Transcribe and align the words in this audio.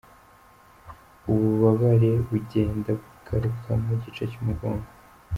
Ububabare 1.31 2.11
bugenda 2.27 2.89
bugaruka 2.99 3.69
mu 3.83 3.93
gice 4.03 4.23
cy’umugongo. 4.31 4.87